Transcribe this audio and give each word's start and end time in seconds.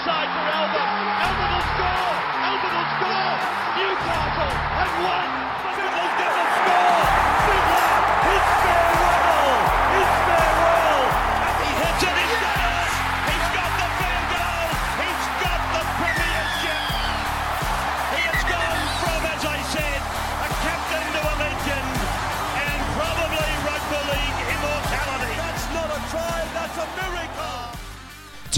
inside 0.00 0.32
for 0.32 0.46
Albert. 0.48 0.90
Albert 1.28 1.50
will 1.52 1.66
score. 1.76 2.16
Albert 2.40 2.72
will 2.72 2.88
score. 2.96 3.36
Newcastle 3.76 4.52
have 4.80 5.04
won. 5.04 5.29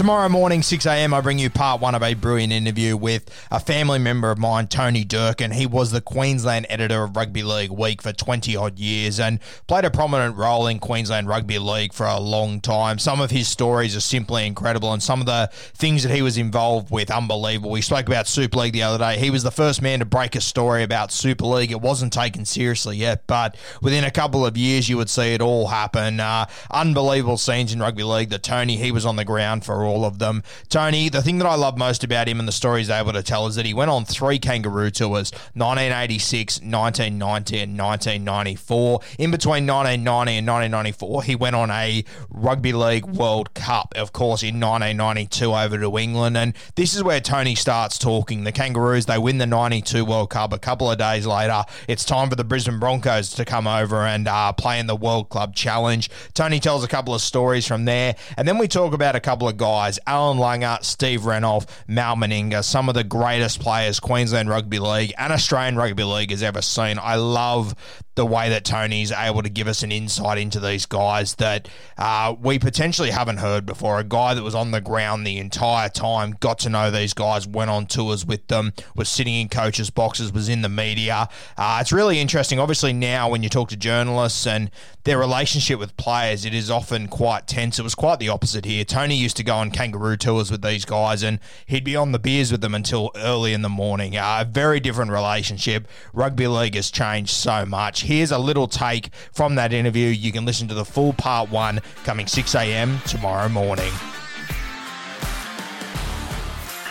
Tomorrow 0.03 0.27
morning, 0.27 0.59
6am, 0.59 1.13
I 1.13 1.21
bring 1.21 1.39
you 1.39 1.49
part 1.49 1.79
one 1.79 1.95
of 1.95 2.03
a 2.03 2.13
brilliant 2.13 2.51
interview 2.51 2.97
with 2.97 3.33
a 3.49 3.57
family 3.57 3.99
member 3.99 4.31
of 4.31 4.37
mine, 4.37 4.67
Tony 4.67 5.05
Durkin. 5.05 5.51
He 5.51 5.65
was 5.65 5.91
the 5.91 6.01
Queensland 6.01 6.65
editor 6.67 7.05
of 7.05 7.15
Rugby 7.15 7.41
League 7.41 7.71
Week 7.71 8.01
for 8.01 8.11
20 8.11 8.53
odd 8.57 8.77
years 8.77 9.17
and 9.17 9.39
played 9.65 9.85
a 9.85 9.89
prominent 9.89 10.35
role 10.35 10.67
in 10.67 10.79
Queensland 10.79 11.29
Rugby 11.29 11.57
League 11.57 11.93
for 11.93 12.05
a 12.05 12.19
long 12.19 12.59
time. 12.59 12.99
Some 12.99 13.21
of 13.21 13.31
his 13.31 13.47
stories 13.47 13.95
are 13.95 14.01
simply 14.01 14.45
incredible 14.45 14.91
and 14.91 15.01
some 15.01 15.21
of 15.21 15.25
the 15.25 15.49
things 15.53 16.03
that 16.03 16.13
he 16.13 16.21
was 16.21 16.37
involved 16.37 16.91
with, 16.91 17.09
unbelievable. 17.09 17.71
We 17.71 17.81
spoke 17.81 18.07
about 18.07 18.27
Super 18.27 18.57
League 18.59 18.73
the 18.73 18.83
other 18.83 18.97
day. 18.97 19.17
He 19.17 19.29
was 19.29 19.43
the 19.43 19.51
first 19.51 19.81
man 19.81 19.99
to 19.99 20.05
break 20.05 20.35
a 20.35 20.41
story 20.41 20.83
about 20.83 21.13
Super 21.13 21.45
League. 21.45 21.71
It 21.71 21.79
wasn't 21.79 22.11
taken 22.11 22.43
seriously 22.43 22.97
yet, 22.97 23.25
but 23.25 23.55
within 23.81 24.03
a 24.03 24.11
couple 24.11 24.45
of 24.45 24.57
years, 24.57 24.89
you 24.89 24.97
would 24.97 25.09
see 25.09 25.33
it 25.33 25.39
all 25.39 25.67
happen. 25.67 26.19
Uh, 26.19 26.47
unbelievable 26.71 27.37
scenes 27.37 27.71
in 27.71 27.79
Rugby 27.79 28.03
League 28.03 28.31
that 28.31 28.43
Tony, 28.43 28.75
he 28.75 28.91
was 28.91 29.05
on 29.05 29.15
the 29.15 29.23
ground 29.23 29.63
for 29.63 29.85
all 29.85 29.92
of 30.05 30.19
them. 30.19 30.43
Tony, 30.69 31.09
the 31.09 31.21
thing 31.21 31.37
that 31.37 31.47
I 31.47 31.55
love 31.55 31.77
most 31.77 32.03
about 32.03 32.27
him 32.27 32.39
and 32.39 32.47
the 32.47 32.51
stories 32.51 32.87
he's 32.87 32.95
able 32.95 33.13
to 33.13 33.23
tell 33.23 33.47
is 33.47 33.55
that 33.55 33.65
he 33.65 33.73
went 33.73 33.91
on 33.91 34.05
three 34.05 34.39
kangaroo 34.39 34.89
tours 34.89 35.31
1986, 35.53 36.61
1990, 36.61 37.59
and 37.59 37.77
1994. 37.77 38.99
In 39.19 39.31
between 39.31 39.67
1990 39.67 40.37
and 40.37 40.47
1994, 40.47 41.23
he 41.23 41.35
went 41.35 41.55
on 41.55 41.69
a 41.69 42.03
Rugby 42.29 42.73
League 42.73 43.05
World 43.05 43.53
Cup, 43.53 43.93
of 43.95 44.13
course, 44.13 44.43
in 44.43 44.59
1992 44.59 45.53
over 45.53 45.77
to 45.77 45.97
England. 45.97 46.37
And 46.37 46.53
this 46.75 46.95
is 46.95 47.03
where 47.03 47.19
Tony 47.19 47.55
starts 47.55 47.97
talking. 47.97 48.43
The 48.43 48.51
Kangaroos, 48.51 49.05
they 49.05 49.17
win 49.17 49.37
the 49.37 49.45
92 49.45 50.03
World 50.03 50.29
Cup. 50.29 50.53
A 50.53 50.59
couple 50.59 50.89
of 50.89 50.97
days 50.97 51.25
later, 51.25 51.63
it's 51.87 52.03
time 52.03 52.29
for 52.29 52.35
the 52.35 52.43
Brisbane 52.43 52.79
Broncos 52.79 53.31
to 53.31 53.45
come 53.45 53.67
over 53.67 53.97
and 53.97 54.27
uh, 54.27 54.53
play 54.53 54.79
in 54.79 54.87
the 54.87 54.95
World 54.95 55.29
Club 55.29 55.55
Challenge. 55.55 56.09
Tony 56.33 56.59
tells 56.59 56.83
a 56.83 56.87
couple 56.87 57.13
of 57.13 57.21
stories 57.21 57.67
from 57.67 57.85
there. 57.85 58.15
And 58.37 58.47
then 58.47 58.57
we 58.57 58.67
talk 58.67 58.93
about 58.93 59.15
a 59.15 59.19
couple 59.19 59.47
of 59.47 59.57
guys 59.57 59.82
Allan 60.07 60.37
Langer, 60.37 60.83
Steve 60.83 61.21
Renouf, 61.21 61.67
Mal 61.87 62.15
Meninga, 62.15 62.63
some 62.63 62.89
of 62.89 62.95
the 62.95 63.03
greatest 63.03 63.59
players 63.59 63.99
Queensland 63.99 64.49
Rugby 64.49 64.79
League 64.79 65.13
and 65.17 65.33
Australian 65.33 65.75
Rugby 65.75 66.03
League 66.03 66.31
has 66.31 66.43
ever 66.43 66.61
seen. 66.61 66.99
I 66.99 67.15
love 67.15 67.75
the 68.15 68.25
way 68.25 68.49
that 68.49 68.63
Tony's 68.63 69.11
able 69.11 69.41
to 69.41 69.49
give 69.49 69.67
us 69.67 69.81
an 69.81 69.91
insight 69.91 70.37
into 70.37 70.59
these 70.59 70.85
guys 70.85 71.35
that 71.35 71.67
uh, 71.97 72.35
we 72.39 72.59
potentially 72.59 73.09
haven't 73.09 73.37
heard 73.37 73.65
before. 73.65 73.99
A 73.99 74.03
guy 74.03 74.33
that 74.33 74.43
was 74.43 74.53
on 74.53 74.71
the 74.71 74.81
ground 74.81 75.25
the 75.25 75.39
entire 75.39 75.89
time, 75.89 76.35
got 76.39 76.59
to 76.59 76.69
know 76.69 76.91
these 76.91 77.13
guys, 77.13 77.47
went 77.47 77.71
on 77.71 77.87
tours 77.87 78.25
with 78.25 78.47
them, 78.47 78.73
was 78.95 79.09
sitting 79.09 79.33
in 79.33 79.49
coaches' 79.49 79.89
boxes, 79.89 80.31
was 80.31 80.47
in 80.47 80.61
the 80.61 80.69
media. 80.69 81.27
Uh, 81.57 81.79
it's 81.81 81.91
really 81.91 82.19
interesting. 82.19 82.59
Obviously, 82.59 82.93
now 82.93 83.29
when 83.29 83.41
you 83.41 83.49
talk 83.49 83.69
to 83.69 83.77
journalists 83.77 84.45
and 84.45 84.69
their 85.05 85.17
relationship 85.17 85.79
with 85.79 85.97
players, 85.97 86.45
it 86.45 86.53
is 86.53 86.69
often 86.69 87.07
quite 87.07 87.47
tense. 87.47 87.79
It 87.79 87.83
was 87.83 87.95
quite 87.95 88.19
the 88.19 88.29
opposite 88.29 88.65
here. 88.65 88.85
Tony 88.85 89.15
used 89.15 89.37
to 89.37 89.43
go 89.43 89.55
on 89.55 89.71
kangaroo 89.71 90.17
tours 90.17 90.51
with 90.51 90.61
these 90.61 90.85
guys 90.85 91.23
and 91.23 91.39
he'd 91.65 91.83
be 91.83 91.95
on 91.95 92.11
the 92.11 92.19
beers 92.19 92.51
with 92.51 92.61
them 92.61 92.75
until 92.75 93.11
early 93.15 93.53
in 93.53 93.63
the 93.63 93.69
morning. 93.69 94.15
Uh, 94.15 94.37
a 94.41 94.45
very 94.45 94.79
different 94.79 95.11
relationship. 95.11 95.87
Rugby 96.13 96.47
league 96.47 96.75
has 96.75 96.91
changed 96.91 97.31
so 97.31 97.65
much. 97.65 98.02
Here's 98.03 98.31
a 98.31 98.37
little 98.37 98.67
take 98.67 99.13
from 99.31 99.55
that 99.55 99.71
interview. 99.71 100.07
You 100.07 100.31
can 100.31 100.43
listen 100.43 100.67
to 100.67 100.73
the 100.73 100.83
full 100.83 101.13
part 101.13 101.49
one 101.49 101.79
coming 102.03 102.27
6 102.27 102.53
a.m. 102.55 102.99
tomorrow 103.07 103.47
morning. 103.47 103.91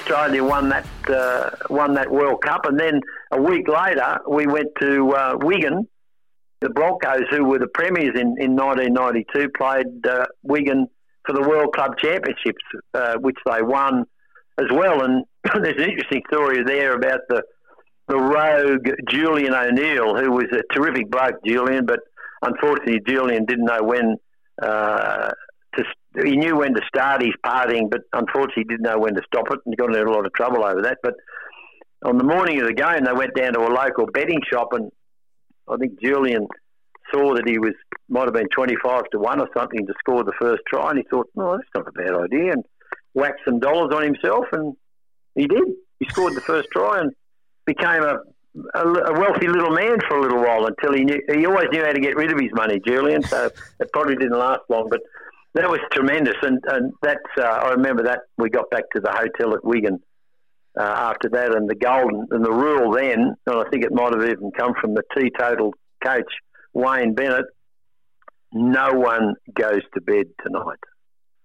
Australia 0.00 0.42
won 0.42 0.68
that 0.70 0.86
uh, 1.08 1.50
won 1.70 1.94
that 1.94 2.10
World 2.10 2.42
Cup, 2.42 2.64
and 2.64 2.78
then 2.78 3.00
a 3.30 3.40
week 3.40 3.68
later 3.68 4.18
we 4.28 4.46
went 4.46 4.68
to 4.80 5.10
uh, 5.12 5.36
Wigan. 5.40 5.86
The 6.60 6.70
Broncos, 6.70 7.22
who 7.30 7.44
were 7.44 7.58
the 7.58 7.66
premiers 7.66 8.14
in, 8.14 8.36
in 8.38 8.54
1992, 8.54 9.48
played 9.56 10.06
uh, 10.06 10.26
Wigan 10.42 10.86
for 11.26 11.32
the 11.34 11.40
World 11.40 11.74
Club 11.74 11.98
Championships, 11.98 12.62
uh, 12.94 13.14
which 13.18 13.38
they 13.46 13.62
won 13.62 14.04
as 14.58 14.66
well. 14.70 15.02
And 15.02 15.24
there's 15.62 15.76
an 15.76 15.90
interesting 15.90 16.22
story 16.28 16.62
there 16.64 16.94
about 16.94 17.20
the 17.28 17.42
the 18.08 18.16
rogue 18.16 18.88
Julian 19.08 19.54
O'Neill, 19.54 20.16
who 20.16 20.32
was 20.32 20.46
a 20.52 20.74
terrific 20.74 21.10
bloke, 21.10 21.36
Julian, 21.46 21.86
but 21.86 22.00
unfortunately 22.42 23.00
Julian 23.06 23.44
didn't 23.46 23.66
know 23.66 23.82
when 23.82 24.16
uh, 24.60 25.30
to. 25.76 25.84
He 26.22 26.36
knew 26.36 26.58
when 26.58 26.74
to 26.74 26.82
start 26.86 27.22
his 27.22 27.32
partying, 27.44 27.90
but 27.90 28.02
unfortunately 28.12 28.64
didn't 28.64 28.82
know 28.82 28.98
when 28.98 29.14
to 29.14 29.22
stop 29.26 29.46
it, 29.50 29.60
and 29.64 29.76
got 29.76 29.96
in 29.96 30.06
a 30.06 30.10
lot 30.10 30.26
of 30.26 30.32
trouble 30.34 30.62
over 30.62 30.82
that. 30.82 30.98
But 31.02 31.14
on 32.04 32.18
the 32.18 32.24
morning 32.24 32.60
of 32.60 32.66
the 32.66 32.74
game, 32.74 33.04
they 33.04 33.12
went 33.12 33.34
down 33.34 33.54
to 33.54 33.60
a 33.60 33.72
local 33.72 34.06
betting 34.12 34.40
shop, 34.52 34.68
and 34.72 34.90
I 35.68 35.76
think 35.76 36.00
Julian 36.02 36.48
saw 37.12 37.34
that 37.34 37.48
he 37.48 37.58
was 37.58 37.72
might 38.08 38.24
have 38.24 38.34
been 38.34 38.48
twenty 38.54 38.76
five 38.82 39.04
to 39.12 39.18
one 39.18 39.40
or 39.40 39.48
something 39.56 39.86
to 39.86 39.94
score 40.00 40.22
the 40.22 40.34
first 40.38 40.62
try, 40.68 40.90
and 40.90 40.98
he 40.98 41.04
thought, 41.08 41.28
"Oh, 41.38 41.56
that's 41.56 41.68
not 41.74 41.88
a 41.88 41.92
bad 41.92 42.14
idea," 42.14 42.52
and 42.52 42.64
whacked 43.14 43.40
some 43.44 43.58
dollars 43.58 43.94
on 43.94 44.02
himself, 44.02 44.46
and 44.52 44.74
he 45.34 45.46
did. 45.46 45.64
He 45.98 46.06
scored 46.10 46.34
the 46.34 46.40
first 46.40 46.68
try 46.72 47.00
and 47.00 47.12
became 47.66 48.02
a, 48.02 48.16
a, 48.74 48.86
a 48.86 49.20
wealthy 49.20 49.48
little 49.48 49.70
man 49.70 49.98
for 50.08 50.18
a 50.18 50.22
little 50.22 50.42
while 50.42 50.66
until 50.66 50.92
he 50.92 51.04
knew 51.04 51.20
he 51.32 51.46
always 51.46 51.68
knew 51.72 51.84
how 51.84 51.92
to 51.92 52.00
get 52.00 52.16
rid 52.16 52.32
of 52.32 52.38
his 52.38 52.50
money, 52.52 52.80
Julian. 52.86 53.22
So 53.22 53.50
it 53.80 53.90
probably 53.92 54.16
didn't 54.16 54.38
last 54.38 54.62
long, 54.68 54.88
but 54.90 55.00
that 55.54 55.68
was 55.68 55.80
tremendous, 55.92 56.36
and 56.42 56.58
and 56.68 56.92
that's 57.02 57.18
uh, 57.38 57.42
I 57.42 57.70
remember 57.70 58.04
that 58.04 58.20
we 58.38 58.50
got 58.50 58.70
back 58.70 58.84
to 58.94 59.00
the 59.00 59.10
hotel 59.10 59.54
at 59.54 59.64
Wigan. 59.64 59.98
Uh, 60.74 60.84
after 60.84 61.28
that, 61.28 61.54
and 61.54 61.68
the 61.68 61.74
golden 61.74 62.26
and 62.30 62.42
the 62.42 62.50
rule 62.50 62.92
then, 62.92 63.34
and 63.46 63.56
I 63.56 63.62
think 63.68 63.84
it 63.84 63.92
might 63.92 64.14
have 64.14 64.22
even 64.22 64.50
come 64.56 64.72
from 64.80 64.94
the 64.94 65.02
teetotal 65.14 65.74
coach 66.02 66.32
Wayne 66.72 67.14
Bennett. 67.14 67.44
No 68.54 68.92
one 68.92 69.34
goes 69.54 69.82
to 69.92 70.00
bed 70.00 70.26
tonight. 70.42 70.78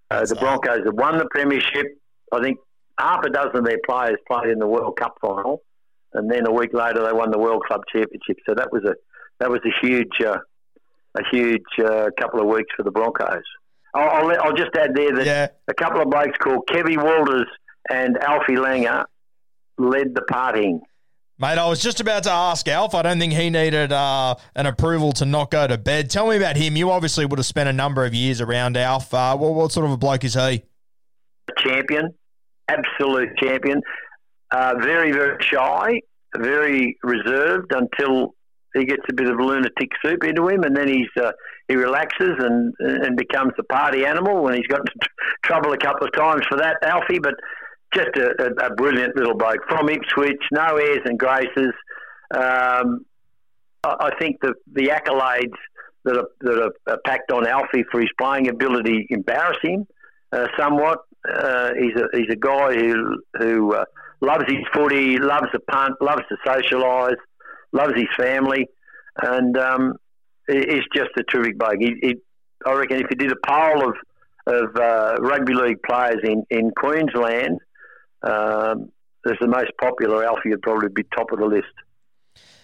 Uh, 0.09 0.25
the 0.25 0.35
Broncos 0.35 0.85
have 0.85 0.94
won 0.94 1.17
the 1.17 1.28
premiership. 1.29 1.88
I 2.31 2.41
think 2.41 2.57
half 2.99 3.23
a 3.25 3.29
dozen 3.29 3.57
of 3.57 3.66
their 3.66 3.79
players 3.85 4.17
played 4.28 4.49
in 4.49 4.59
the 4.59 4.67
World 4.67 4.97
Cup 4.97 5.16
final, 5.22 5.61
and 6.13 6.31
then 6.31 6.47
a 6.47 6.51
week 6.51 6.73
later 6.73 7.03
they 7.06 7.13
won 7.13 7.31
the 7.31 7.40
World 7.40 7.63
Club 7.68 7.81
Championship. 7.91 8.38
So 8.47 8.56
that 8.56 8.72
was 8.72 8.84
a 8.85 8.94
that 9.40 9.50
was 9.50 9.59
a 9.66 9.85
huge 9.85 10.22
uh, 10.25 10.38
a 11.18 11.22
huge 11.31 11.62
uh, 11.84 12.09
couple 12.19 12.40
of 12.40 12.47
weeks 12.47 12.69
for 12.75 12.84
the 12.84 12.91
Broncos. 12.91 13.44
I'll, 13.94 14.09
I'll, 14.29 14.41
I'll 14.41 14.53
just 14.56 14.75
add 14.78 14.91
there 14.96 15.13
that 15.16 15.25
Yeah. 15.25 15.47
a 15.67 15.73
couple 15.73 16.01
of 16.01 16.09
blokes 16.09 16.38
called 16.38 16.67
Kevy 16.69 16.97
Walters 17.01 17.47
and 17.90 18.17
Alfie 18.17 18.56
Langer 18.56 19.06
led 19.78 20.13
the 20.13 20.22
partying. 20.31 20.79
Mate, 21.40 21.57
I 21.59 21.67
was 21.67 21.79
just 21.81 22.00
about 22.00 22.23
to 22.23 22.31
ask 22.31 22.67
Alf. 22.67 22.96
I 22.96 23.03
don't 23.03 23.19
think 23.19 23.31
he 23.34 23.50
needed 23.51 23.91
uh, 23.94 24.35
an 24.56 24.66
approval 24.66 25.12
to 25.13 25.25
not 25.25 25.51
go 25.51 25.67
to 25.67 25.78
bed. 25.78 26.09
Tell 26.09 26.28
me 26.28 26.35
about 26.35 26.57
him. 26.57 26.75
You 26.75 26.90
obviously 26.90 27.25
would 27.28 27.38
have 27.38 27.46
spent 27.46 27.69
a 27.69 27.73
number 27.73 28.03
of 28.06 28.13
years 28.16 28.41
around 28.41 28.75
Alf. 28.75 29.13
Uh, 29.13 29.38
what, 29.38 29.53
what 29.53 29.72
sort 29.72 29.85
of 29.85 29.91
a 29.91 29.97
bloke 29.97 30.23
is 30.23 30.34
he? 30.34 30.40
A 30.40 30.63
champion, 31.59 32.13
absolute 32.67 33.29
champion. 33.38 33.81
Very, 34.52 35.12
very 35.12 35.38
shy, 35.41 36.02
very 36.38 36.97
reserved 37.03 37.74
until 37.74 38.35
he 38.75 38.85
gets 38.85 39.03
a 39.09 39.13
bit 39.13 39.28
of 39.30 39.40
lunatic 39.40 39.90
soup 40.03 40.24
into 40.24 40.47
him, 40.47 40.63
and 40.63 40.75
then 40.75 40.88
he's 40.88 41.09
uh, 41.22 41.31
he 41.68 41.75
relaxes 41.75 42.35
and 42.40 42.74
and 42.80 43.18
becomes 43.18 43.53
the 43.58 43.63
party 43.63 44.06
animal. 44.06 44.47
And 44.47 44.55
he's 44.55 44.67
got 44.67 44.79
into 44.79 45.09
trouble 45.44 45.73
a 45.73 45.78
couple 45.78 46.08
of 46.08 46.14
times 46.14 46.41
for 46.49 46.58
that, 46.58 46.78
Alfie. 46.84 47.20
But 47.20 47.35
just 47.94 48.09
a, 48.17 48.32
a, 48.44 48.67
a 48.67 48.76
brilliant 48.76 49.16
little 49.16 49.35
bloke 49.35 49.61
from 49.70 49.90
Ipswich, 49.90 50.41
no 50.52 50.78
airs 50.78 51.02
and 51.05 51.17
graces. 51.17 51.73
Um, 52.34 53.05
I, 53.84 53.96
I 53.99 54.11
think 54.20 54.38
the 54.41 54.53
the 54.73 54.88
accolades 54.88 55.58
that 56.05 56.17
are, 56.17 56.28
that 56.41 56.72
are 56.88 56.97
packed 57.05 57.32
on 57.32 57.47
Alfie 57.47 57.84
for 57.91 57.99
his 57.99 58.09
playing 58.17 58.47
ability 58.47 59.08
embarrass 59.09 59.58
him 59.61 59.85
uh, 60.32 60.47
somewhat. 60.58 60.99
Uh, 61.28 61.72
he's 61.78 61.96
a 61.96 62.17
he's 62.17 62.32
a 62.32 62.35
guy 62.35 62.73
who 62.73 63.22
who 63.40 63.73
uh, 63.73 63.85
loves 64.22 64.46
his 64.47 64.64
footy, 64.73 65.17
loves 65.17 65.47
the 65.53 65.59
punt, 65.59 65.96
loves 66.02 66.23
to 66.29 66.37
socialise, 66.46 67.17
loves 67.72 67.93
his 67.96 68.08
family, 68.17 68.67
and 69.22 69.58
um, 69.58 69.93
just 70.93 71.09
a 71.17 71.23
terrific 71.23 71.58
bloke. 71.58 71.79
He, 71.79 71.96
he, 72.02 72.16
I 72.66 72.73
reckon 72.73 72.97
if 72.97 73.08
you 73.09 73.17
did 73.17 73.31
a 73.31 73.47
poll 73.47 73.90
of 73.90 73.96
of 74.47 74.75
uh, 74.78 75.17
rugby 75.19 75.53
league 75.53 75.81
players 75.84 76.19
in 76.23 76.43
in 76.49 76.72
Queensland, 76.72 77.59
um, 78.23 78.91
as 79.25 79.34
the 79.41 79.47
most 79.47 79.72
popular, 79.79 80.25
Alfie 80.25 80.49
would 80.49 80.61
probably 80.61 80.90
be 80.90 81.03
top 81.16 81.31
of 81.31 81.40
the 81.40 81.46
list. 81.46 81.67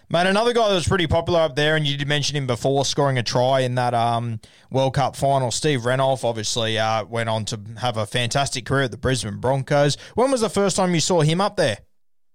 Mate, 0.09 0.27
another 0.27 0.53
guy 0.53 0.67
that 0.67 0.75
was 0.75 0.87
pretty 0.87 1.07
popular 1.07 1.39
up 1.39 1.55
there, 1.55 1.75
and 1.75 1.87
you 1.87 1.97
did 1.97 2.07
mention 2.07 2.35
him 2.35 2.45
before, 2.45 2.85
scoring 2.85 3.17
a 3.17 3.23
try 3.23 3.61
in 3.61 3.75
that 3.75 3.93
um, 3.93 4.39
World 4.69 4.93
Cup 4.93 5.15
final. 5.15 5.49
Steve 5.49 5.81
Renouf 5.81 6.23
obviously 6.23 6.77
uh, 6.77 7.05
went 7.05 7.29
on 7.29 7.45
to 7.45 7.59
have 7.79 7.97
a 7.97 8.05
fantastic 8.05 8.65
career 8.65 8.83
at 8.83 8.91
the 8.91 8.97
Brisbane 8.97 9.37
Broncos. 9.37 9.97
When 10.15 10.29
was 10.29 10.41
the 10.41 10.49
first 10.49 10.75
time 10.75 10.93
you 10.93 10.99
saw 10.99 11.21
him 11.21 11.41
up 11.41 11.55
there? 11.55 11.79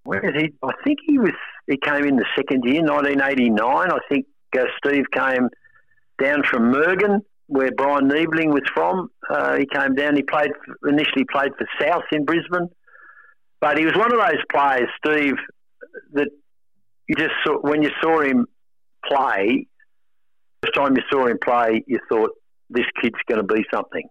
Where 0.05 0.25
is 0.25 0.43
he? 0.43 0.55
I 0.63 0.73
think 0.85 0.99
he 1.07 1.19
was. 1.19 1.35
He 1.67 1.77
came 1.77 2.05
in 2.07 2.17
the 2.17 2.25
second 2.35 2.65
year, 2.65 2.83
1989. 2.83 3.61
I 3.69 3.99
think 4.09 4.27
uh, 4.59 4.65
Steve 4.83 5.05
came 5.13 5.49
down 6.21 6.43
from 6.51 6.73
Murgon, 6.73 7.21
where 7.47 7.71
Bryan 7.73 8.09
Niebling 8.09 8.51
was 8.51 8.63
from. 8.75 9.11
Uh, 9.29 9.57
he 9.57 9.67
came 9.67 9.95
down. 9.95 10.17
He 10.17 10.23
played 10.23 10.51
initially 10.89 11.27
played 11.31 11.53
for 11.59 11.69
South 11.81 12.05
in 12.13 12.25
Brisbane, 12.25 12.71
but 13.61 13.77
he 13.77 13.85
was 13.85 13.95
one 13.95 14.11
of 14.13 14.19
those 14.19 14.43
players, 14.51 14.89
Steve, 15.05 15.35
that 16.15 16.29
you 17.09 17.17
just 17.17 17.35
saw 17.45 17.59
when 17.61 17.83
you 17.83 17.91
saw 18.03 18.21
him 18.21 18.47
play. 19.09 19.67
First 20.63 20.75
time 20.75 20.97
you 20.97 21.03
saw 21.11 21.27
him 21.27 21.39
play, 21.43 21.85
you 21.87 21.99
thought 22.09 22.31
this 22.69 22.87
kid's 23.01 23.19
going 23.29 23.41
to 23.41 23.55
be 23.55 23.65
something. 23.73 24.09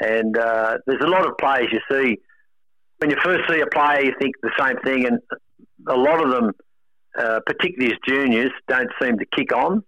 And 0.00 0.36
uh, 0.36 0.78
there's 0.86 1.02
a 1.02 1.08
lot 1.08 1.26
of 1.26 1.36
players 1.38 1.68
you 1.72 1.80
see 1.90 2.18
when 2.98 3.10
you 3.10 3.16
first 3.22 3.48
see 3.50 3.60
a 3.60 3.66
player, 3.66 4.04
you 4.04 4.14
think 4.20 4.34
the 4.42 4.50
same 4.58 4.76
thing, 4.84 5.06
and 5.06 5.20
a 5.88 5.96
lot 5.96 6.22
of 6.22 6.30
them, 6.30 6.52
uh, 7.18 7.40
particularly 7.46 7.92
as 7.94 7.98
juniors, 8.06 8.50
don't 8.68 8.90
seem 9.00 9.18
to 9.18 9.26
kick 9.36 9.54
on. 9.54 9.82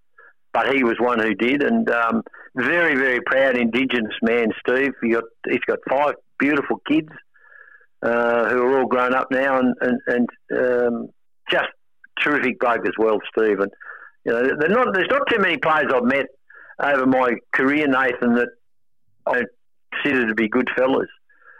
But 0.53 0.75
he 0.75 0.83
was 0.83 0.97
one 0.99 1.21
who 1.21 1.35
did, 1.35 1.63
and 1.63 1.89
um, 1.91 2.23
very, 2.57 2.97
very 2.97 3.21
proud 3.25 3.57
Indigenous 3.57 4.15
man, 4.23 4.49
Steve. 4.67 4.93
He 5.01 5.11
got, 5.11 5.25
he's 5.49 5.61
got 5.67 5.79
five 5.89 6.15
beautiful 6.41 6.81
kids 6.89 7.11
uh, 8.03 8.49
who 8.49 8.63
are 8.63 8.81
all 8.81 8.87
grown 8.87 9.15
up 9.15 9.29
now, 9.31 9.61
and 9.61 9.75
and, 9.81 10.01
and 10.09 10.29
um, 10.59 11.09
just 11.51 11.69
terrific 12.23 12.59
bloke 12.61 12.87
as 12.87 12.95
well, 12.99 13.19
Steve. 13.37 13.61
And 13.61 13.71
you 14.25 14.33
know, 14.33 14.43
not, 14.43 14.95
there's 14.95 15.09
not 15.11 15.23
too 15.29 15.39
many 15.39 15.57
players 15.57 15.93
I've 15.95 16.05
met 16.05 16.27
over 16.83 17.07
my 17.07 17.35
career, 17.53 17.87
Nathan, 17.87 18.35
that 18.35 18.49
I 19.27 19.43
consider 19.93 20.29
to 20.29 20.35
be 20.35 20.49
good 20.49 20.69
fellas. 20.77 21.09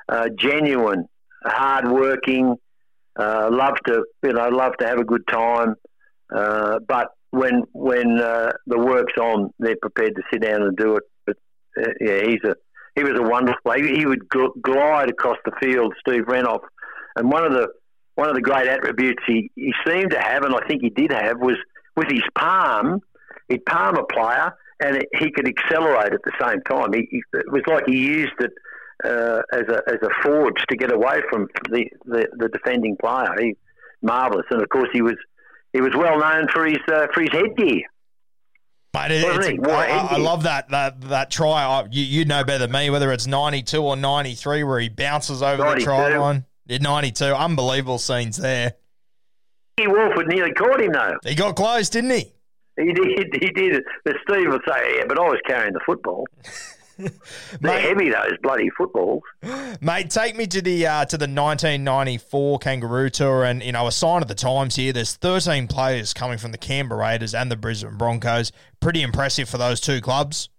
Uh, 0.09 0.29
genuine, 0.37 1.07
hard 1.45 1.89
working, 1.89 2.57
uh, 3.19 3.49
love 3.51 3.75
to 3.87 4.05
you 4.23 4.33
know 4.33 4.49
love 4.49 4.73
to 4.79 4.87
have 4.87 4.99
a 4.99 5.05
good 5.05 5.27
time, 5.29 5.75
uh, 6.35 6.79
but 6.87 7.09
when 7.31 7.63
when 7.73 8.19
uh, 8.19 8.51
the 8.67 8.79
work's 8.79 9.17
on, 9.19 9.51
they're 9.59 9.77
prepared 9.81 10.17
to 10.17 10.23
sit 10.33 10.43
down 10.43 10.63
and 10.63 10.77
do 10.77 10.97
it. 10.97 11.05
But 11.27 11.37
uh, 11.81 11.91
yeah, 12.01 12.23
he's 12.25 12.43
a 12.45 12.55
he 12.97 13.05
was 13.05 13.19
a 13.19 13.23
wonderful 13.23 13.61
player. 13.65 13.87
He 13.87 14.07
would 14.07 14.29
glide 14.29 15.11
across 15.11 15.39
the 15.45 15.53
field, 15.61 15.95
Steve 16.01 16.25
Renouf, 16.25 16.61
and 17.17 17.31
one 17.31 17.45
of 17.45 17.53
the 17.53 17.69
one 18.21 18.29
of 18.29 18.35
the 18.35 18.43
great 18.43 18.69
attributes 18.69 19.23
he, 19.27 19.51
he 19.55 19.73
seemed 19.87 20.11
to 20.11 20.21
have, 20.21 20.43
and 20.43 20.55
I 20.55 20.61
think 20.69 20.83
he 20.83 20.91
did 20.91 21.11
have, 21.11 21.39
was 21.39 21.57
with 21.97 22.09
his 22.11 22.23
palm. 22.37 23.01
He'd 23.49 23.65
palm 23.65 23.97
a 23.97 24.05
player, 24.05 24.53
and 24.79 24.97
it, 24.97 25.09
he 25.19 25.31
could 25.31 25.49
accelerate 25.49 26.13
at 26.13 26.21
the 26.25 26.33
same 26.39 26.61
time. 26.69 26.93
He, 26.93 27.09
he, 27.11 27.23
it 27.33 27.51
was 27.51 27.63
like 27.67 27.85
he 27.87 27.97
used 27.97 28.35
it 28.41 28.51
uh, 29.07 29.41
as 29.55 29.63
a 29.71 29.81
as 29.89 29.99
a 30.03 30.11
forge 30.23 30.63
to 30.69 30.77
get 30.77 30.93
away 30.93 31.23
from 31.31 31.49
the, 31.71 31.87
the, 32.05 32.29
the 32.37 32.49
defending 32.51 32.99
player. 32.99 33.35
He 33.41 33.57
marvelous, 34.03 34.45
and 34.51 34.61
of 34.61 34.69
course 34.69 34.91
he 34.93 35.01
was 35.01 35.17
he 35.73 35.81
was 35.81 35.93
well 35.97 36.19
known 36.19 36.47
for 36.53 36.67
his 36.67 36.77
uh, 36.93 37.07
for 37.15 37.23
his 37.23 37.31
headgear. 37.33 37.81
But 38.93 39.13
it, 39.13 39.25
it's, 39.25 39.67
I, 39.67 40.09
I, 40.11 40.17
love 40.19 40.43
that 40.43 40.69
that 40.69 41.01
that 41.09 41.31
try. 41.31 41.87
You, 41.91 42.03
you 42.03 42.25
know 42.27 42.45
better 42.45 42.67
than 42.67 42.73
me 42.73 42.91
whether 42.91 43.13
it's 43.13 43.27
ninety 43.27 43.63
two 43.63 43.83
or 43.83 43.97
ninety 43.97 44.35
three 44.35 44.63
where 44.63 44.79
he 44.79 44.91
bounces 44.91 45.43
over 45.43 45.65
92. 45.65 45.79
the 45.79 45.85
try 45.85 46.17
line. 46.19 46.45
Ninety 46.79 47.13
two, 47.13 47.27
unbelievable 47.27 47.99
scenes 47.99 48.37
there. 48.37 48.75
Woolford 49.81 50.29
nearly 50.29 50.53
caught 50.53 50.81
him 50.81 50.93
though. 50.93 51.17
He 51.25 51.35
got 51.35 51.57
close, 51.57 51.89
didn't 51.89 52.11
he? 52.11 52.33
He 52.77 52.93
did. 52.93 53.29
He 53.41 53.51
did. 53.51 53.83
But 54.05 54.17
Steve 54.29 54.49
would 54.51 54.63
say, 54.69 54.97
"Yeah, 54.99 55.05
but 55.09 55.19
I 55.19 55.23
was 55.23 55.41
carrying 55.47 55.73
the 55.73 55.81
football." 55.85 56.27
They're 57.01 57.11
Mate, 57.63 57.81
heavy 57.81 58.11
those 58.11 58.37
bloody 58.43 58.69
footballs. 58.77 59.23
Mate, 59.81 60.11
take 60.11 60.37
me 60.37 60.47
to 60.49 60.61
the 60.61 60.87
uh, 60.87 61.05
to 61.07 61.17
the 61.17 61.25
1994 61.25 62.59
Kangaroo 62.59 63.09
Tour, 63.09 63.45
and 63.45 63.63
you 63.63 63.73
know 63.73 63.87
a 63.87 63.93
sign 63.93 64.21
of 64.23 64.29
the 64.29 64.35
times 64.35 64.77
here. 64.77 64.93
There's 64.93 65.15
13 65.15 65.67
players 65.67 66.13
coming 66.13 66.37
from 66.37 66.53
the 66.53 66.59
Canberra 66.59 67.01
Raiders 67.01 67.35
and 67.35 67.51
the 67.51 67.57
Brisbane 67.57 67.97
Broncos. 67.97 68.53
Pretty 68.81 69.03
impressive 69.03 69.49
for 69.49 69.57
those 69.57 69.81
two 69.81 70.01
clubs. 70.01 70.51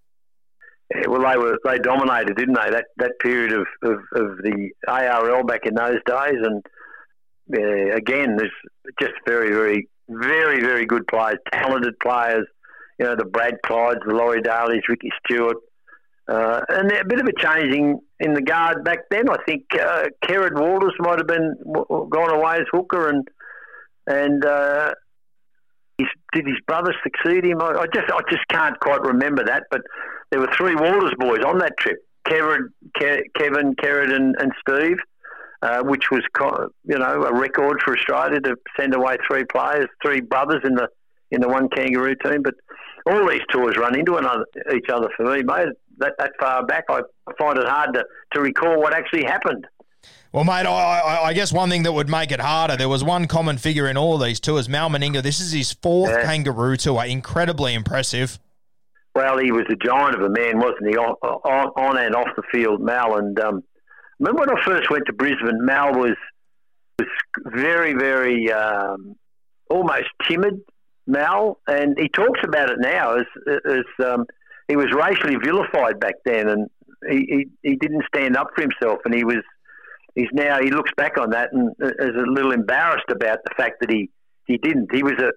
Well, 1.08 1.22
they 1.22 1.38
were 1.38 1.58
they 1.64 1.78
dominated, 1.78 2.36
didn't 2.38 2.56
they? 2.56 2.70
That 2.70 2.86
that 2.98 3.20
period 3.20 3.54
of, 3.54 3.68
of, 3.84 4.00
of 4.14 4.38
the 4.38 4.72
ARL 4.88 5.44
back 5.44 5.66
in 5.66 5.76
those 5.76 6.00
days, 6.06 6.38
and 6.44 6.64
uh, 7.54 7.96
again, 7.96 8.38
there's 8.38 8.52
just 9.00 9.14
very, 9.26 9.50
very, 9.50 9.90
very, 10.10 10.62
very 10.62 10.86
good 10.86 11.06
players, 11.08 11.38
talented 11.52 12.00
players. 12.00 12.48
You 13.00 13.06
know, 13.06 13.16
the 13.16 13.26
Brad 13.26 13.56
Clydes, 13.66 14.06
the 14.06 14.14
Laurie 14.14 14.42
Daley's, 14.42 14.84
Ricky 14.88 15.12
Stuart, 15.26 15.58
uh, 16.28 16.62
and 16.70 16.92
a 16.92 17.06
bit 17.06 17.20
of 17.20 17.28
a 17.28 17.34
changing 17.34 18.00
in 18.20 18.34
the 18.34 18.42
guard 18.42 18.84
back 18.84 19.00
then. 19.10 19.30
I 19.30 19.38
think 19.46 19.64
uh, 19.74 20.06
Kerrod 20.24 20.60
Walters 20.60 20.94
might 21.00 21.18
have 21.18 21.28
been 21.28 21.56
gone 21.66 22.32
away 22.32 22.58
as 22.58 22.68
hooker, 22.72 23.10
and 23.10 23.28
and 24.08 24.46
uh, 24.46 24.94
did 26.34 26.48
his 26.48 26.60
brother 26.68 26.94
succeed 27.04 27.46
him? 27.46 27.62
I, 27.62 27.72
I, 27.72 27.86
just 27.94 28.12
I 28.12 28.20
just 28.30 28.48
can't 28.50 28.80
quite 28.80 29.02
remember 29.02 29.44
that. 29.46 29.64
But 29.72 29.82
there 30.32 30.40
were 30.40 30.50
three 30.58 30.76
Walters 30.76 31.14
boys 31.18 31.44
on 31.46 31.60
that 31.60 31.78
trip: 31.78 32.04
Kerrod, 32.28 32.70
Ke- 32.98 33.28
Kevin, 33.38 33.76
Kerrod, 33.76 34.14
and, 34.14 34.36
and 34.40 34.52
Steve. 34.68 34.98
Uh, 35.64 35.84
which 35.84 36.06
was, 36.10 36.24
you 36.86 36.98
know, 36.98 37.24
a 37.24 37.32
record 37.32 37.80
for 37.86 37.96
Australia 37.96 38.40
to 38.40 38.56
send 38.76 38.96
away 38.96 39.16
three 39.28 39.44
players, 39.44 39.86
three 40.02 40.20
brothers 40.20 40.64
in 40.64 40.74
the 40.74 40.88
in 41.30 41.40
the 41.40 41.48
one 41.48 41.70
kangaroo 41.70 42.16
team. 42.16 42.42
But 42.42 42.56
all 43.06 43.30
these 43.30 43.42
tours 43.52 43.78
run 43.78 43.96
into 43.96 44.16
another, 44.16 44.48
each 44.76 44.90
other 44.90 45.10
for 45.16 45.32
me, 45.32 45.44
mate 45.44 45.68
that, 46.02 46.14
that 46.20 46.34
far 46.40 46.66
back, 46.66 46.86
I 46.90 47.02
find 47.40 47.58
it 47.58 47.68
hard 47.68 47.94
to, 47.94 48.06
to 48.34 48.42
recall 48.42 48.80
what 48.80 48.94
actually 48.94 49.24
happened. 49.24 49.66
Well, 50.34 50.44
mate, 50.44 50.66
I, 50.66 51.24
I, 51.24 51.34
guess 51.34 51.52
one 51.52 51.70
thing 51.70 51.84
that 51.84 51.92
would 51.92 52.10
make 52.10 52.32
it 52.32 52.40
harder, 52.40 52.78
there 52.78 52.90
was 52.90 53.04
one 53.04 53.28
common 53.28 53.58
figure 53.58 53.88
in 53.88 53.98
all 53.98 54.18
these 54.18 54.40
tours, 54.40 54.68
Mal 54.68 54.90
Meninga. 54.90 55.22
This 55.22 55.40
is 55.40 55.52
his 55.52 55.74
fourth 55.74 56.12
yeah. 56.12 56.24
kangaroo 56.24 56.78
tour. 56.78 57.04
Incredibly 57.06 57.74
impressive. 57.74 58.40
Well, 59.14 59.38
he 59.38 59.52
was 59.52 59.66
a 59.70 59.76
giant 59.76 60.16
of 60.16 60.22
a 60.22 60.30
man, 60.30 60.60
wasn't 60.60 60.88
he? 60.88 60.96
On, 60.96 61.16
on 61.76 61.98
and 61.98 62.16
off 62.16 62.30
the 62.36 62.44
field, 62.52 62.82
Mal. 62.82 63.18
And 63.18 63.38
um, 63.40 63.64
remember 64.20 64.42
when 64.42 64.58
I 64.58 64.64
first 64.64 64.90
went 64.90 65.06
to 65.08 65.14
Brisbane, 65.14 65.66
Mal 65.66 65.94
was 65.94 66.16
was 66.98 67.10
very, 67.46 67.94
very 67.94 68.52
um, 68.52 69.16
almost 69.70 70.10
timid, 70.28 70.62
Mal, 71.08 71.58
and 71.68 71.98
he 71.98 72.08
talks 72.08 72.40
about 72.44 72.70
it 72.70 72.78
now 72.80 73.16
as 73.16 73.26
as 73.66 74.06
um, 74.06 74.26
he 74.68 74.76
was 74.76 74.94
racially 74.94 75.36
vilified 75.44 76.00
back 76.00 76.16
then, 76.26 76.48
and 76.48 76.70
he, 77.10 77.48
he, 77.62 77.70
he 77.70 77.76
didn't 77.76 78.04
stand 78.14 78.38
up 78.38 78.48
for 78.56 78.62
himself, 78.62 79.00
and 79.04 79.14
he 79.14 79.26
was 79.26 79.44
he's 80.16 80.30
now 80.32 80.60
he 80.62 80.72
looks 80.72 80.92
back 80.96 81.18
on 81.18 81.32
that 81.32 81.52
and 81.52 81.76
is 81.80 82.16
a 82.16 82.32
little 82.32 82.52
embarrassed 82.52 83.10
about 83.10 83.40
the 83.44 83.54
fact 83.58 83.82
that 83.82 83.92
he 83.92 84.10
he 84.46 84.58
didn't. 84.58 84.94
He 84.94 85.04
was 85.04 85.20
a 85.20 85.32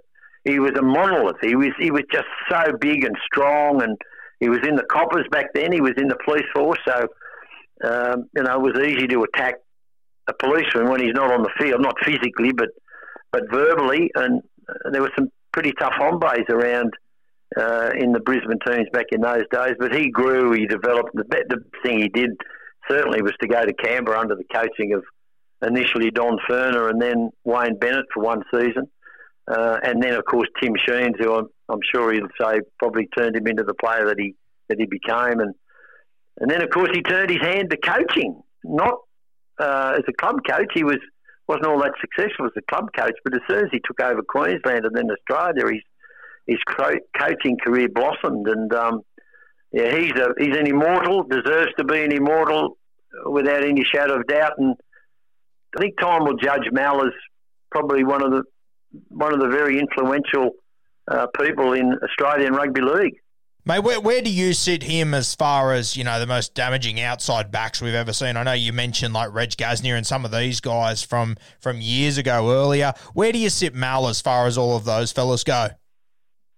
he 0.44 0.58
was 0.58 0.72
a 0.78 0.82
monolith. 0.82 1.36
He 1.42 1.56
was 1.56 1.70
he 1.78 1.90
was 1.90 2.02
just 2.12 2.26
so 2.50 2.72
big 2.78 3.04
and 3.04 3.16
strong, 3.24 3.82
and 3.82 3.96
he 4.40 4.48
was 4.48 4.60
in 4.66 4.76
the 4.76 4.84
coppers 4.84 5.26
back 5.30 5.46
then. 5.54 5.72
He 5.72 5.80
was 5.80 5.94
in 5.96 6.08
the 6.08 6.18
police 6.24 6.44
force, 6.54 6.78
so 6.86 7.06
um, 7.84 8.28
you 8.36 8.42
know 8.42 8.54
it 8.54 8.62
was 8.62 8.86
easy 8.86 9.06
to 9.08 9.22
attack 9.24 9.54
a 10.28 10.34
policeman 10.34 10.88
when 10.88 11.00
he's 11.00 11.14
not 11.14 11.32
on 11.32 11.42
the 11.42 11.50
field, 11.58 11.80
not 11.80 11.96
physically, 12.04 12.52
but 12.52 12.68
but 13.32 13.42
verbally. 13.50 14.10
And 14.14 14.42
there 14.92 15.02
were 15.02 15.12
some 15.16 15.28
pretty 15.52 15.72
tough 15.78 15.92
hombres 15.94 16.46
around 16.50 16.92
uh, 17.56 17.90
in 17.98 18.12
the 18.12 18.20
Brisbane 18.20 18.58
teams 18.66 18.88
back 18.92 19.06
in 19.12 19.20
those 19.20 19.44
days. 19.50 19.74
But 19.78 19.94
he 19.94 20.10
grew, 20.10 20.52
he 20.52 20.66
developed. 20.66 21.10
The, 21.14 21.24
the 21.48 21.64
thing 21.82 22.00
he 22.00 22.08
did 22.08 22.30
certainly 22.88 23.22
was 23.22 23.32
to 23.40 23.48
go 23.48 23.64
to 23.64 23.72
Canberra 23.72 24.20
under 24.20 24.34
the 24.34 24.44
coaching 24.52 24.92
of 24.92 25.04
initially 25.66 26.10
Don 26.10 26.38
Furner 26.48 26.90
and 26.90 27.00
then 27.00 27.30
Wayne 27.44 27.78
Bennett 27.78 28.06
for 28.12 28.22
one 28.22 28.42
season. 28.52 28.88
Uh, 29.46 29.78
and 29.82 30.02
then, 30.02 30.14
of 30.14 30.24
course, 30.24 30.48
Tim 30.62 30.72
Sheens, 30.86 31.16
who 31.18 31.34
I'm, 31.34 31.46
I'm, 31.68 31.80
sure 31.94 32.12
he'll 32.12 32.28
say 32.40 32.60
probably 32.78 33.08
turned 33.16 33.36
him 33.36 33.46
into 33.46 33.62
the 33.62 33.74
player 33.74 34.06
that 34.06 34.16
he 34.18 34.34
that 34.68 34.78
he 34.78 34.86
became. 34.86 35.40
And 35.40 35.54
and 36.40 36.50
then, 36.50 36.62
of 36.62 36.70
course, 36.70 36.88
he 36.94 37.02
turned 37.02 37.30
his 37.30 37.42
hand 37.42 37.70
to 37.70 37.76
coaching, 37.76 38.42
not 38.64 38.94
uh, 39.58 39.96
as 39.98 40.04
a 40.08 40.12
club 40.12 40.36
coach. 40.48 40.72
He 40.74 40.84
was 40.84 40.98
wasn't 41.46 41.66
all 41.66 41.78
that 41.80 41.92
successful 42.00 42.46
as 42.46 42.52
a 42.56 42.74
club 42.74 42.88
coach, 42.96 43.14
but 43.22 43.34
as 43.34 43.40
soon 43.48 43.66
as 43.66 43.70
he 43.70 43.80
took 43.84 44.00
over 44.00 44.22
Queensland 44.22 44.86
and 44.86 44.96
then 44.96 45.10
Australia, 45.10 45.70
he's 45.70 45.82
his 46.46 46.58
coaching 47.18 47.56
career 47.62 47.88
blossomed, 47.94 48.48
and 48.48 48.72
um, 48.74 49.00
yeah, 49.72 49.96
he's 49.96 50.12
a 50.12 50.28
he's 50.38 50.56
an 50.56 50.66
immortal, 50.66 51.24
deserves 51.24 51.72
to 51.78 51.84
be 51.84 52.02
an 52.02 52.12
immortal 52.12 52.76
without 53.26 53.64
any 53.64 53.84
shadow 53.84 54.20
of 54.20 54.26
doubt. 54.26 54.52
And 54.58 54.74
I 55.76 55.80
think 55.80 55.98
time 55.98 56.24
will 56.24 56.36
judge 56.36 56.68
Mal 56.72 57.02
as 57.02 57.12
probably 57.70 58.04
one 58.04 58.22
of 58.22 58.30
the 58.30 58.44
one 59.08 59.32
of 59.32 59.40
the 59.40 59.48
very 59.48 59.78
influential 59.78 60.50
uh, 61.08 61.26
people 61.38 61.72
in 61.72 61.98
Australian 62.02 62.54
rugby 62.54 62.80
league. 62.80 63.14
Mate, 63.66 63.78
where, 63.78 63.98
where 63.98 64.20
do 64.20 64.30
you 64.30 64.52
sit 64.52 64.82
him 64.82 65.14
as 65.14 65.34
far 65.34 65.72
as, 65.72 65.96
you 65.96 66.04
know, 66.04 66.20
the 66.20 66.26
most 66.26 66.54
damaging 66.54 67.00
outside 67.00 67.50
backs 67.50 67.80
we've 67.80 67.94
ever 67.94 68.12
seen? 68.12 68.36
I 68.36 68.42
know 68.42 68.52
you 68.52 68.74
mentioned 68.74 69.14
like 69.14 69.32
Reg 69.32 69.50
Gasnier 69.50 69.96
and 69.96 70.06
some 70.06 70.26
of 70.26 70.30
these 70.30 70.60
guys 70.60 71.02
from 71.02 71.38
from 71.60 71.80
years 71.80 72.18
ago 72.18 72.50
earlier. 72.50 72.92
Where 73.14 73.32
do 73.32 73.38
you 73.38 73.48
sit 73.48 73.74
Mal 73.74 74.06
as 74.06 74.20
far 74.20 74.46
as 74.46 74.58
all 74.58 74.76
of 74.76 74.84
those 74.84 75.12
fellas 75.12 75.44
go? 75.44 75.68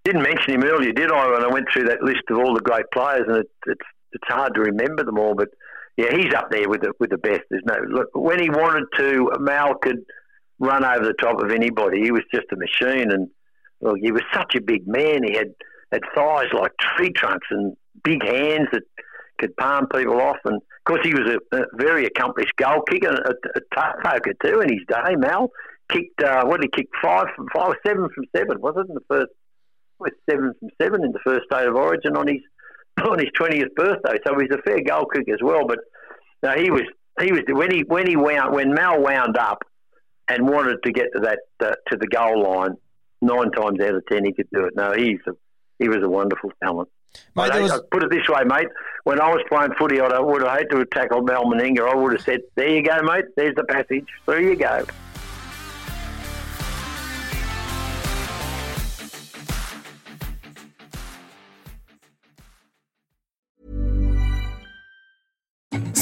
Didn't 0.05 0.23
mention 0.23 0.55
him 0.55 0.65
earlier, 0.65 0.93
did 0.93 1.13
I? 1.13 1.31
When 1.31 1.45
I 1.45 1.49
went 1.49 1.67
through 1.73 1.85
that 1.85 2.03
list 2.03 2.23
of 2.29 2.39
all 2.39 2.55
the 2.55 2.61
great 2.61 2.87
players, 2.93 3.25
and 3.29 3.37
it, 3.39 3.51
it's 3.67 3.87
it's 4.13 4.27
hard 4.27 4.55
to 4.55 4.63
remember 4.63 5.05
them 5.05 5.19
all, 5.19 5.37
but 5.37 5.49
yeah, 5.97 6.11
he's 6.11 6.35
up 6.35 6.51
there 6.51 6.69
with 6.69 6.81
the 6.81 6.93
with 6.99 7.11
the 7.11 7.19
best. 7.19 7.43
There's 7.51 7.63
no 7.67 7.77
look 7.89 8.09
when 8.15 8.41
he 8.41 8.51
wanted 8.51 8.87
to, 8.97 9.31
Mal 9.39 9.75
could 9.77 10.05
run 10.59 10.85
over 10.85 11.05
the 11.05 11.15
top 11.15 11.41
of 11.43 11.51
anybody. 11.51 12.03
He 12.03 12.11
was 12.11 12.23
just 12.35 12.47
a 12.53 12.57
machine, 12.57 13.11
and 13.11 13.29
well, 13.81 13.95
he 13.95 14.13
was 14.13 14.23
such 14.33 14.55
a 14.57 14.61
big 14.61 14.87
man. 14.87 15.23
He 15.25 15.35
had 15.35 15.55
had 15.93 16.03
thighs 16.15 16.53
like 16.53 16.73
tree 16.79 17.13
trunks 17.13 17.47
and 17.51 17.77
big 18.03 18.25
hands 18.25 18.69
that 18.73 18.83
could 19.39 19.57
palm 19.57 19.87
people 19.89 20.21
off. 20.21 20.39
And 20.45 20.57
of 20.57 20.85
course, 20.85 21.01
he 21.05 21.15
was 21.15 21.37
a, 21.53 21.57
a 21.57 21.65
very 21.75 22.07
accomplished 22.07 22.57
goal 22.57 22.83
kicker, 22.89 23.13
a, 23.13 23.33
a 23.57 23.61
tough 23.75 23.95
poker 24.05 24.33
too 24.43 24.61
in 24.61 24.71
his 24.71 24.83
day. 24.89 25.15
Mal 25.17 25.51
kicked 25.91 26.23
uh, 26.23 26.45
what 26.45 26.61
did 26.61 26.71
he 26.75 26.83
kick 26.83 26.91
five 27.03 27.27
from 27.37 27.47
five, 27.55 27.75
seven 27.87 28.09
from 28.15 28.25
seven, 28.35 28.61
was 28.61 28.75
it 28.77 28.89
in 28.89 28.95
the 28.95 29.01
first? 29.09 29.33
With 29.99 30.13
seven 30.29 30.53
from 30.59 30.69
seven 30.81 31.05
in 31.05 31.13
the 31.13 31.21
first 31.25 31.47
state 31.51 31.67
of 31.67 31.75
origin 31.75 32.17
on 32.17 32.27
his 32.27 32.43
on 33.05 33.19
his 33.19 33.29
twentieth 33.35 33.75
birthday, 33.75 34.19
so 34.27 34.39
he's 34.39 34.51
a 34.51 34.63
fair 34.63 34.83
goal 34.83 35.07
kick 35.07 35.29
as 35.29 35.41
well. 35.43 35.67
But 35.67 35.79
no, 36.43 36.53
he 36.53 36.71
was 36.71 36.83
he 37.21 37.33
was 37.33 37.43
when 37.49 37.71
he 37.71 37.83
when 37.83 38.07
he 38.07 38.17
wound 38.17 38.55
when 38.55 38.75
Mal 38.75 39.01
wound 39.01 39.39
up 39.39 39.63
and 40.29 40.49
wanted 40.49 40.83
to 40.85 40.93
get 40.93 41.07
to 41.15 41.21
that 41.21 41.39
uh, 41.61 41.75
to 41.91 41.97
the 41.97 42.07
goal 42.07 42.43
line, 42.43 42.77
nine 43.21 43.51
times 43.51 43.81
out 43.81 43.95
of 43.95 44.07
ten 44.07 44.25
he 44.25 44.33
could 44.33 44.49
do 44.53 44.65
it. 44.65 44.75
No, 44.77 44.93
he's 44.93 45.19
a, 45.27 45.33
he 45.79 45.89
was 45.89 46.03
a 46.03 46.09
wonderful 46.09 46.53
talent. 46.63 46.89
Mate, 47.35 47.63
was... 47.63 47.73
I, 47.73 47.79
put 47.91 48.03
it 48.03 48.11
this 48.11 48.29
way, 48.29 48.45
mate. 48.45 48.69
When 49.05 49.21
I 49.21 49.29
was 49.29 49.43
playing 49.49 49.73
footy, 49.79 50.01
I 50.01 50.19
would 50.19 50.43
have 50.43 50.53
hated 50.53 50.71
to 50.71 50.79
have 50.79 50.91
tackled 50.91 51.27
Mal 51.27 51.45
Meninga. 51.45 51.89
I 51.89 51.95
would 51.95 52.13
have 52.13 52.23
said, 52.23 52.41
"There 52.55 52.69
you 52.69 52.83
go, 52.83 53.01
mate. 53.03 53.25
There's 53.37 53.55
the 53.55 53.65
passage. 53.65 54.07
There 54.27 54.41
you 54.41 54.57
go." 54.57 54.85